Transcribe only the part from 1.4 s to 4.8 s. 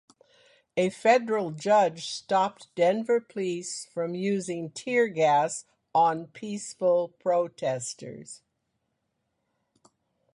judge stopped Denver police from using